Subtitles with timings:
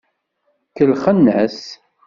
[0.75, 1.59] Kellxen-as.